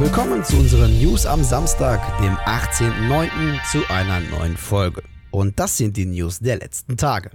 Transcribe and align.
Willkommen 0.00 0.44
zu 0.44 0.56
unseren 0.58 0.96
News 1.02 1.26
am 1.26 1.42
Samstag, 1.42 2.00
dem 2.22 2.36
18.09. 2.36 3.58
zu 3.72 3.78
einer 3.92 4.20
neuen 4.20 4.56
Folge. 4.56 5.02
Und 5.32 5.58
das 5.58 5.76
sind 5.76 5.96
die 5.96 6.06
News 6.06 6.38
der 6.38 6.58
letzten 6.58 6.96
Tage. 6.96 7.32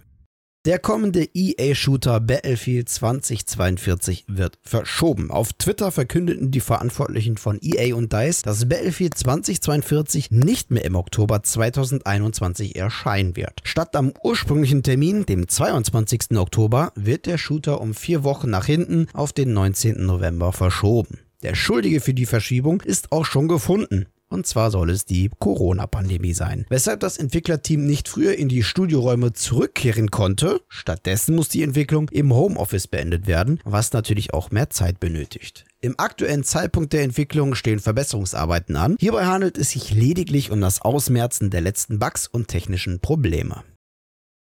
Der 0.65 0.79
kommende 0.79 1.27
EA-Shooter 1.33 2.21
Battlefield 2.21 2.87
2042 2.87 4.23
wird 4.29 4.59
verschoben. 4.61 5.29
Auf 5.29 5.51
Twitter 5.51 5.91
verkündeten 5.91 6.51
die 6.51 6.61
Verantwortlichen 6.61 7.35
von 7.35 7.59
EA 7.61 7.95
und 7.95 8.13
DICE, 8.13 8.43
dass 8.43 8.69
Battlefield 8.69 9.17
2042 9.17 10.31
nicht 10.31 10.71
mehr 10.71 10.85
im 10.85 10.95
Oktober 10.95 11.43
2021 11.43 12.77
erscheinen 12.77 13.35
wird. 13.35 13.59
Statt 13.65 13.93
am 13.97 14.13
ursprünglichen 14.23 14.83
Termin, 14.83 15.25
dem 15.25 15.49
22. 15.49 16.37
Oktober, 16.37 16.93
wird 16.95 17.25
der 17.25 17.37
Shooter 17.37 17.81
um 17.81 17.93
vier 17.93 18.23
Wochen 18.23 18.49
nach 18.49 18.67
hinten 18.67 19.07
auf 19.13 19.33
den 19.33 19.51
19. 19.51 20.05
November 20.05 20.53
verschoben. 20.53 21.19
Der 21.43 21.55
Schuldige 21.55 21.99
für 21.99 22.13
die 22.13 22.25
Verschiebung 22.25 22.81
ist 22.81 23.11
auch 23.11 23.25
schon 23.25 23.49
gefunden. 23.49 24.05
Und 24.29 24.47
zwar 24.47 24.71
soll 24.71 24.89
es 24.89 25.05
die 25.05 25.29
Corona-Pandemie 25.39 26.33
sein. 26.33 26.65
Weshalb 26.69 27.01
das 27.01 27.17
Entwicklerteam 27.17 27.85
nicht 27.85 28.07
früher 28.07 28.35
in 28.35 28.49
die 28.49 28.63
Studioräume 28.63 29.33
zurückkehren 29.33 30.09
konnte. 30.09 30.61
Stattdessen 30.69 31.35
muss 31.35 31.49
die 31.49 31.61
Entwicklung 31.61 32.09
im 32.09 32.33
Homeoffice 32.33 32.87
beendet 32.87 33.27
werden, 33.27 33.59
was 33.63 33.93
natürlich 33.93 34.33
auch 34.33 34.49
mehr 34.49 34.71
Zeit 34.71 34.99
benötigt. 34.99 35.65
Im 35.81 35.95
aktuellen 35.99 36.43
Zeitpunkt 36.43 36.93
der 36.93 37.03
Entwicklung 37.03 37.53
stehen 37.53 37.79
Verbesserungsarbeiten 37.79 38.75
an. 38.75 38.95
Hierbei 38.99 39.25
handelt 39.25 39.57
es 39.57 39.71
sich 39.71 39.93
lediglich 39.93 40.49
um 40.49 40.61
das 40.61 40.81
Ausmerzen 40.81 41.49
der 41.49 41.61
letzten 41.61 41.99
Bugs 41.99 42.25
und 42.25 42.47
technischen 42.47 43.01
Probleme. 43.01 43.63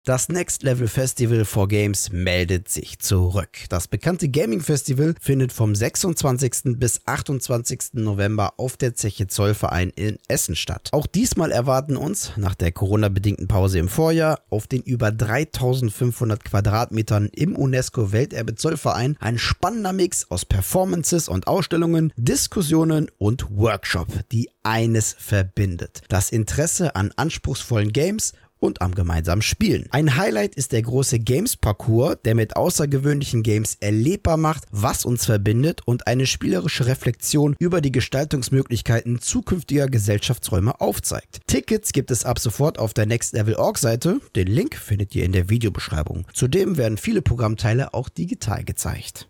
Das 0.08 0.30
Next 0.30 0.62
Level 0.62 0.88
Festival 0.88 1.44
for 1.44 1.68
Games 1.68 2.10
meldet 2.10 2.70
sich 2.70 2.98
zurück. 2.98 3.58
Das 3.68 3.88
bekannte 3.88 4.30
Gaming 4.30 4.62
Festival 4.62 5.14
findet 5.20 5.52
vom 5.52 5.74
26. 5.74 6.78
bis 6.78 7.02
28. 7.04 7.92
November 7.92 8.54
auf 8.56 8.78
der 8.78 8.94
Zeche 8.94 9.26
Zollverein 9.26 9.90
in 9.90 10.18
Essen 10.26 10.56
statt. 10.56 10.88
Auch 10.92 11.06
diesmal 11.06 11.52
erwarten 11.52 11.98
uns, 11.98 12.32
nach 12.36 12.54
der 12.54 12.72
Corona-bedingten 12.72 13.48
Pause 13.48 13.80
im 13.80 13.90
Vorjahr, 13.90 14.40
auf 14.48 14.66
den 14.66 14.80
über 14.80 15.12
3500 15.12 16.42
Quadratmetern 16.42 17.26
im 17.26 17.54
UNESCO 17.54 18.10
Welterbe 18.10 18.54
Zollverein 18.54 19.18
ein 19.20 19.36
spannender 19.36 19.92
Mix 19.92 20.30
aus 20.30 20.46
Performances 20.46 21.28
und 21.28 21.46
Ausstellungen, 21.46 22.14
Diskussionen 22.16 23.10
und 23.18 23.50
Workshop, 23.50 24.08
die 24.32 24.48
eines 24.62 25.14
verbindet. 25.18 26.00
Das 26.08 26.30
Interesse 26.30 26.96
an 26.96 27.12
anspruchsvollen 27.14 27.92
Games 27.92 28.32
und 28.60 28.82
am 28.82 28.94
gemeinsamen 28.94 29.42
Spielen. 29.42 29.86
Ein 29.90 30.16
Highlight 30.16 30.54
ist 30.54 30.72
der 30.72 30.82
große 30.82 31.18
Games-Parcours, 31.18 32.18
der 32.24 32.34
mit 32.34 32.56
außergewöhnlichen 32.56 33.42
Games 33.42 33.76
erlebbar 33.80 34.36
macht, 34.36 34.64
was 34.70 35.04
uns 35.04 35.26
verbindet 35.26 35.82
und 35.84 36.06
eine 36.06 36.26
spielerische 36.26 36.86
Reflexion 36.86 37.56
über 37.58 37.80
die 37.80 37.92
Gestaltungsmöglichkeiten 37.92 39.20
zukünftiger 39.20 39.88
Gesellschaftsräume 39.88 40.80
aufzeigt. 40.80 41.40
Tickets 41.46 41.92
gibt 41.92 42.10
es 42.10 42.24
ab 42.24 42.38
sofort 42.38 42.78
auf 42.78 42.94
der 42.94 43.06
Next 43.06 43.32
Level 43.32 43.54
Org 43.54 43.78
Seite. 43.78 44.20
Den 44.34 44.48
Link 44.48 44.76
findet 44.76 45.14
ihr 45.14 45.24
in 45.24 45.32
der 45.32 45.48
Videobeschreibung. 45.48 46.26
Zudem 46.32 46.76
werden 46.76 46.98
viele 46.98 47.22
Programmteile 47.22 47.94
auch 47.94 48.08
digital 48.08 48.64
gezeigt. 48.64 49.28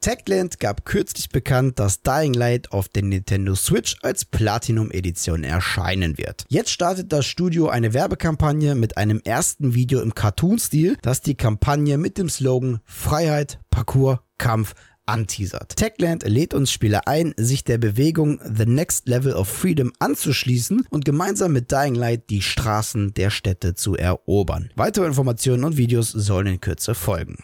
Techland 0.00 0.60
gab 0.60 0.84
kürzlich 0.84 1.28
bekannt, 1.28 1.78
dass 1.78 2.02
Dying 2.02 2.32
Light 2.32 2.72
auf 2.72 2.88
der 2.88 3.02
Nintendo 3.02 3.54
Switch 3.54 3.96
als 4.02 4.24
Platinum 4.24 4.90
Edition 4.90 5.44
erscheinen 5.44 6.18
wird. 6.18 6.44
Jetzt 6.48 6.70
startet 6.70 7.12
das 7.12 7.26
Studio 7.26 7.68
eine 7.68 7.94
Werbekampagne 7.94 8.74
mit 8.74 8.96
einem 8.96 9.20
ersten 9.24 9.74
Video 9.74 10.00
im 10.00 10.14
Cartoon-Stil, 10.14 10.96
das 11.02 11.20
die 11.20 11.34
Kampagne 11.34 11.98
mit 11.98 12.16
dem 12.16 12.28
Slogan 12.28 12.78
Freiheit, 12.84 13.58
Parcours, 13.70 14.20
Kampf 14.38 14.74
anteasert. 15.04 15.74
Techland 15.76 16.22
lädt 16.28 16.54
uns 16.54 16.70
Spieler 16.70 17.08
ein, 17.08 17.34
sich 17.36 17.64
der 17.64 17.78
Bewegung 17.78 18.40
The 18.44 18.66
Next 18.66 19.08
Level 19.08 19.32
of 19.32 19.48
Freedom 19.48 19.92
anzuschließen 19.98 20.86
und 20.90 21.04
gemeinsam 21.04 21.52
mit 21.52 21.72
Dying 21.72 21.94
Light 21.94 22.30
die 22.30 22.42
Straßen 22.42 23.14
der 23.14 23.30
Städte 23.30 23.74
zu 23.74 23.96
erobern. 23.96 24.70
Weitere 24.76 25.06
Informationen 25.06 25.64
und 25.64 25.76
Videos 25.76 26.10
sollen 26.10 26.46
in 26.46 26.60
Kürze 26.60 26.94
folgen. 26.94 27.38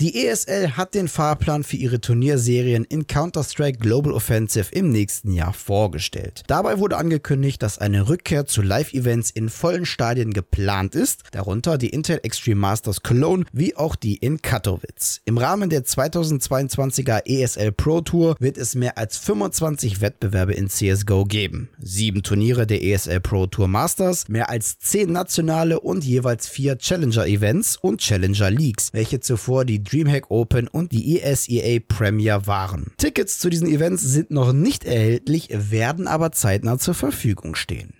Die 0.00 0.28
ESL 0.28 0.76
hat 0.76 0.94
den 0.94 1.08
Fahrplan 1.08 1.64
für 1.64 1.76
ihre 1.76 2.00
Turnierserien 2.00 2.84
in 2.84 3.08
Counter-Strike 3.08 3.80
Global 3.80 4.12
Offensive 4.12 4.70
im 4.70 4.90
nächsten 4.90 5.32
Jahr 5.32 5.52
vorgestellt. 5.52 6.44
Dabei 6.46 6.78
wurde 6.78 6.96
angekündigt, 6.98 7.60
dass 7.64 7.78
eine 7.78 8.08
Rückkehr 8.08 8.46
zu 8.46 8.62
Live-Events 8.62 9.30
in 9.32 9.48
vollen 9.48 9.86
Stadien 9.86 10.32
geplant 10.32 10.94
ist, 10.94 11.24
darunter 11.32 11.78
die 11.78 11.88
Intel 11.88 12.20
Extreme 12.22 12.60
Masters 12.60 13.02
Cologne 13.02 13.44
wie 13.52 13.74
auch 13.74 13.96
die 13.96 14.14
in 14.14 14.40
Katowice. 14.40 15.20
Im 15.24 15.36
Rahmen 15.36 15.68
der 15.68 15.84
2022er 15.84 17.26
ESL 17.26 17.72
Pro 17.72 18.00
Tour 18.00 18.36
wird 18.38 18.56
es 18.56 18.76
mehr 18.76 18.98
als 18.98 19.18
25 19.18 20.00
Wettbewerbe 20.00 20.54
in 20.54 20.68
CSGO 20.68 21.24
geben. 21.24 21.70
Sieben 21.80 22.22
Turniere 22.22 22.68
der 22.68 22.84
ESL 22.84 23.18
Pro 23.18 23.48
Tour 23.48 23.66
Masters, 23.66 24.28
mehr 24.28 24.48
als 24.48 24.78
zehn 24.78 25.10
nationale 25.10 25.80
und 25.80 26.04
jeweils 26.04 26.46
vier 26.46 26.78
Challenger-Events 26.78 27.78
und 27.78 28.00
Challenger 28.00 28.52
Leagues, 28.52 28.90
welche 28.92 29.18
zuvor 29.18 29.64
die 29.64 29.87
Dreamhack 29.90 30.30
Open 30.30 30.68
und 30.68 30.92
die 30.92 31.20
ESEA 31.20 31.80
Premier 31.86 32.46
waren. 32.46 32.92
Tickets 32.98 33.38
zu 33.38 33.48
diesen 33.48 33.68
Events 33.68 34.02
sind 34.02 34.30
noch 34.30 34.52
nicht 34.52 34.84
erhältlich, 34.84 35.48
werden 35.50 36.06
aber 36.06 36.32
zeitnah 36.32 36.78
zur 36.78 36.94
Verfügung 36.94 37.54
stehen. 37.54 37.97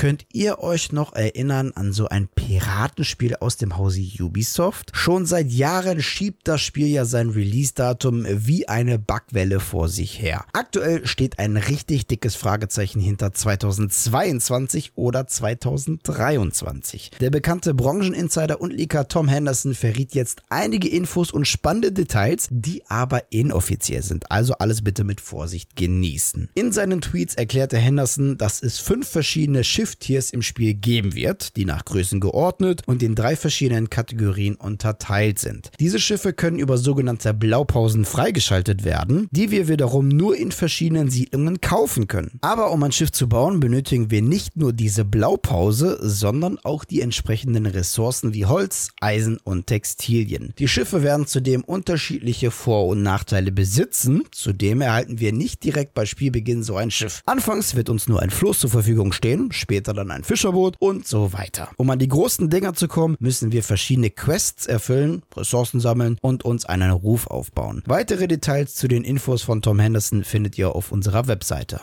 Könnt 0.00 0.24
ihr 0.32 0.60
euch 0.60 0.92
noch 0.92 1.12
erinnern 1.12 1.72
an 1.74 1.92
so 1.92 2.08
ein 2.08 2.26
Piratenspiel 2.28 3.36
aus 3.36 3.58
dem 3.58 3.76
Hause 3.76 4.00
Ubisoft? 4.20 4.92
Schon 4.94 5.26
seit 5.26 5.50
Jahren 5.50 6.00
schiebt 6.00 6.48
das 6.48 6.62
Spiel 6.62 6.86
ja 6.86 7.04
sein 7.04 7.28
Release-Datum 7.28 8.24
wie 8.26 8.66
eine 8.66 8.98
Backwelle 8.98 9.60
vor 9.60 9.90
sich 9.90 10.22
her. 10.22 10.46
Aktuell 10.54 11.06
steht 11.06 11.38
ein 11.38 11.58
richtig 11.58 12.06
dickes 12.06 12.34
Fragezeichen 12.34 12.98
hinter 12.98 13.34
2022 13.34 14.92
oder 14.94 15.26
2023. 15.26 17.10
Der 17.20 17.28
bekannte 17.28 17.74
Brancheninsider 17.74 18.58
und 18.58 18.72
Leaker 18.72 19.06
Tom 19.06 19.28
Henderson 19.28 19.74
verriet 19.74 20.14
jetzt 20.14 20.40
einige 20.48 20.88
Infos 20.88 21.30
und 21.30 21.46
spannende 21.46 21.92
Details, 21.92 22.48
die 22.50 22.84
aber 22.88 23.30
inoffiziell 23.30 24.02
sind. 24.02 24.30
Also 24.30 24.54
alles 24.54 24.80
bitte 24.80 25.04
mit 25.04 25.20
Vorsicht 25.20 25.76
genießen. 25.76 26.48
In 26.54 26.72
seinen 26.72 27.02
Tweets 27.02 27.34
erklärte 27.34 27.76
Henderson, 27.76 28.38
dass 28.38 28.62
es 28.62 28.78
fünf 28.78 29.06
verschiedene 29.06 29.62
Schiffe 29.62 29.89
Schiff-Tiers 29.90 30.30
im 30.30 30.42
Spiel 30.42 30.74
geben 30.74 31.14
wird, 31.14 31.56
die 31.56 31.64
nach 31.64 31.84
Größen 31.84 32.20
geordnet 32.20 32.82
und 32.86 33.02
in 33.02 33.14
drei 33.14 33.34
verschiedenen 33.34 33.90
Kategorien 33.90 34.54
unterteilt 34.54 35.38
sind. 35.38 35.70
Diese 35.80 35.98
Schiffe 35.98 36.32
können 36.32 36.58
über 36.58 36.78
sogenannte 36.78 37.34
Blaupausen 37.34 38.04
freigeschaltet 38.04 38.84
werden, 38.84 39.26
die 39.32 39.50
wir 39.50 39.68
wiederum 39.68 40.08
nur 40.08 40.36
in 40.36 40.52
verschiedenen 40.52 41.10
Siedlungen 41.10 41.60
kaufen 41.60 42.06
können. 42.06 42.38
Aber 42.40 42.70
um 42.70 42.82
ein 42.82 42.92
Schiff 42.92 43.10
zu 43.10 43.28
bauen, 43.28 43.58
benötigen 43.58 44.10
wir 44.10 44.22
nicht 44.22 44.56
nur 44.56 44.72
diese 44.72 45.04
Blaupause, 45.04 45.98
sondern 46.00 46.58
auch 46.62 46.84
die 46.84 47.00
entsprechenden 47.00 47.66
Ressourcen 47.66 48.32
wie 48.32 48.46
Holz, 48.46 48.90
Eisen 49.00 49.38
und 49.42 49.66
Textilien. 49.66 50.54
Die 50.58 50.68
Schiffe 50.68 51.02
werden 51.02 51.26
zudem 51.26 51.64
unterschiedliche 51.64 52.50
Vor- 52.50 52.86
und 52.86 53.02
Nachteile 53.02 53.50
besitzen, 53.50 54.22
zudem 54.30 54.80
erhalten 54.82 55.18
wir 55.18 55.32
nicht 55.32 55.64
direkt 55.64 55.94
bei 55.94 56.06
Spielbeginn 56.06 56.62
so 56.62 56.76
ein 56.76 56.90
Schiff. 56.90 57.22
Anfangs 57.26 57.74
wird 57.74 57.90
uns 57.90 58.06
nur 58.08 58.22
ein 58.22 58.30
Floß 58.30 58.60
zur 58.60 58.70
Verfügung 58.70 59.12
stehen, 59.12 59.50
später 59.50 59.79
später 59.80 59.94
dann 59.94 60.10
ein 60.10 60.24
Fischerboot 60.24 60.76
und 60.78 61.08
so 61.08 61.32
weiter. 61.32 61.70
Um 61.78 61.88
an 61.88 61.98
die 61.98 62.08
großen 62.08 62.50
Dinger 62.50 62.74
zu 62.74 62.86
kommen, 62.86 63.16
müssen 63.18 63.50
wir 63.50 63.62
verschiedene 63.62 64.10
Quests 64.10 64.66
erfüllen, 64.66 65.22
Ressourcen 65.34 65.80
sammeln 65.80 66.18
und 66.20 66.44
uns 66.44 66.66
einen 66.66 66.90
Ruf 66.90 67.26
aufbauen. 67.28 67.82
Weitere 67.86 68.28
Details 68.28 68.74
zu 68.74 68.88
den 68.88 69.04
Infos 69.04 69.40
von 69.40 69.62
Tom 69.62 69.78
Henderson 69.78 70.22
findet 70.22 70.58
ihr 70.58 70.74
auf 70.74 70.92
unserer 70.92 71.28
Webseite 71.28 71.80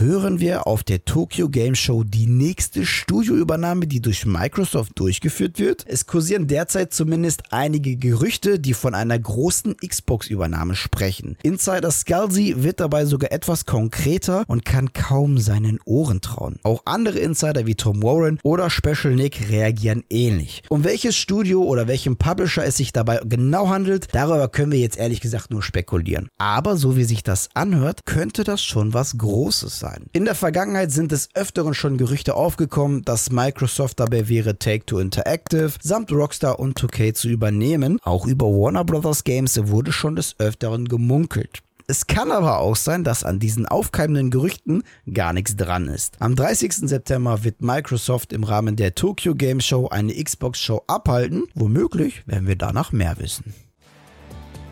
hören 0.00 0.38
wir 0.38 0.68
auf 0.68 0.84
der 0.84 1.04
Tokyo 1.04 1.48
Game 1.48 1.74
Show 1.74 2.04
die 2.04 2.28
nächste 2.28 2.86
Studioübernahme, 2.86 3.88
die 3.88 4.00
durch 4.00 4.26
Microsoft 4.26 4.92
durchgeführt 4.94 5.58
wird. 5.58 5.84
Es 5.88 6.06
kursieren 6.06 6.46
derzeit 6.46 6.92
zumindest 6.92 7.42
einige 7.50 7.96
Gerüchte, 7.96 8.60
die 8.60 8.74
von 8.74 8.94
einer 8.94 9.18
großen 9.18 9.76
Xbox-Übernahme 9.76 10.76
sprechen. 10.76 11.36
Insider 11.42 11.90
Scalzi 11.90 12.54
wird 12.58 12.78
dabei 12.78 13.06
sogar 13.06 13.32
etwas 13.32 13.66
konkreter 13.66 14.44
und 14.46 14.64
kann 14.64 14.92
kaum 14.92 15.38
seinen 15.38 15.80
Ohren 15.84 16.20
trauen. 16.20 16.60
Auch 16.62 16.82
andere 16.84 17.18
Insider 17.18 17.66
wie 17.66 17.74
Tom 17.74 18.00
Warren 18.02 18.38
oder 18.44 18.70
Special 18.70 19.14
Nick 19.14 19.50
reagieren 19.50 20.04
ähnlich. 20.10 20.62
Um 20.68 20.84
welches 20.84 21.16
Studio 21.16 21.62
oder 21.64 21.88
welchem 21.88 22.16
Publisher 22.16 22.64
es 22.64 22.76
sich 22.76 22.92
dabei 22.92 23.20
genau 23.24 23.68
handelt, 23.68 24.06
darüber 24.12 24.48
können 24.48 24.70
wir 24.70 24.78
jetzt 24.78 24.98
ehrlich 24.98 25.20
gesagt 25.20 25.50
nur 25.50 25.62
spekulieren. 25.62 26.28
Aber 26.38 26.76
so 26.76 26.96
wie 26.96 27.04
sich 27.04 27.24
das 27.24 27.48
anhört, 27.54 28.06
könnte 28.06 28.44
das 28.44 28.62
schon 28.62 28.94
was 28.94 29.18
Großes 29.18 29.78
sein. 29.78 29.87
In 30.12 30.24
der 30.24 30.34
Vergangenheit 30.34 30.90
sind 30.90 31.12
des 31.12 31.28
Öfteren 31.34 31.74
schon 31.74 31.98
Gerüchte 31.98 32.34
aufgekommen, 32.34 33.02
dass 33.02 33.30
Microsoft 33.30 34.00
dabei 34.00 34.28
wäre, 34.28 34.58
Take-Two 34.58 34.98
Interactive 34.98 35.72
samt 35.82 36.12
Rockstar 36.12 36.58
und 36.58 36.78
2K 36.78 37.14
zu 37.14 37.28
übernehmen. 37.28 37.98
Auch 38.02 38.26
über 38.26 38.46
Warner 38.46 38.84
Bros. 38.84 39.24
Games 39.24 39.58
wurde 39.68 39.92
schon 39.92 40.16
des 40.16 40.34
Öfteren 40.38 40.86
gemunkelt. 40.88 41.62
Es 41.90 42.06
kann 42.06 42.30
aber 42.32 42.58
auch 42.58 42.76
sein, 42.76 43.02
dass 43.02 43.24
an 43.24 43.38
diesen 43.38 43.64
aufkeimenden 43.64 44.30
Gerüchten 44.30 44.82
gar 45.10 45.32
nichts 45.32 45.56
dran 45.56 45.88
ist. 45.88 46.16
Am 46.20 46.36
30. 46.36 46.74
September 46.86 47.44
wird 47.44 47.62
Microsoft 47.62 48.34
im 48.34 48.44
Rahmen 48.44 48.76
der 48.76 48.94
Tokyo 48.94 49.34
Game 49.34 49.60
Show 49.60 49.88
eine 49.88 50.12
Xbox 50.12 50.60
Show 50.60 50.82
abhalten. 50.86 51.44
Womöglich 51.54 52.26
werden 52.26 52.46
wir 52.46 52.56
danach 52.56 52.92
mehr 52.92 53.16
wissen. 53.18 53.54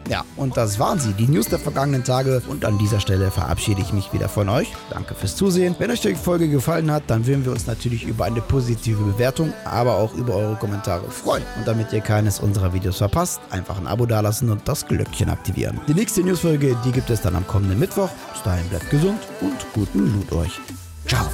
Ja, 0.08 0.24
und 0.36 0.56
das 0.56 0.78
waren 0.78 0.98
sie, 0.98 1.12
die 1.12 1.26
News 1.26 1.46
der 1.46 1.58
vergangenen 1.58 2.04
Tage. 2.04 2.42
Und 2.48 2.64
an 2.64 2.78
dieser 2.78 3.00
Stelle 3.00 3.30
verabschiede 3.30 3.80
ich 3.80 3.92
mich 3.92 4.12
wieder 4.12 4.28
von 4.28 4.48
euch. 4.48 4.72
Danke 4.90 5.14
fürs 5.14 5.36
Zusehen. 5.36 5.74
Wenn 5.78 5.90
euch 5.90 6.00
die 6.00 6.14
Folge 6.14 6.48
gefallen 6.48 6.90
hat, 6.90 7.04
dann 7.08 7.26
würden 7.26 7.44
wir 7.44 7.52
uns 7.52 7.66
natürlich 7.66 8.04
über 8.04 8.24
eine 8.24 8.40
positive 8.40 9.02
Bewertung, 9.02 9.52
aber 9.64 9.96
auch 9.96 10.14
über 10.14 10.34
eure 10.34 10.56
Kommentare 10.56 11.10
freuen. 11.10 11.42
Und 11.58 11.66
damit 11.66 11.92
ihr 11.92 12.00
keines 12.00 12.40
unserer 12.40 12.72
Videos 12.72 12.98
verpasst, 12.98 13.40
einfach 13.50 13.78
ein 13.78 13.86
Abo 13.86 14.06
dalassen 14.06 14.50
und 14.50 14.66
das 14.68 14.86
Glöckchen 14.86 15.30
aktivieren. 15.30 15.80
Die 15.88 15.94
nächste 15.94 16.22
Newsfolge, 16.22 16.76
die 16.84 16.92
gibt 16.92 17.10
es 17.10 17.20
dann 17.20 17.36
am 17.36 17.46
kommenden 17.46 17.78
Mittwoch. 17.78 18.10
Bis 18.32 18.42
dahin 18.42 18.68
bleibt 18.68 18.90
gesund 18.90 19.20
und 19.40 19.56
guten 19.74 20.12
Loot 20.14 20.32
euch. 20.32 20.60
Ciao. 21.06 21.26